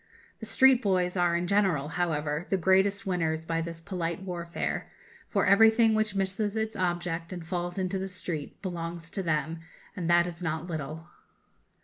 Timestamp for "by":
3.45-3.61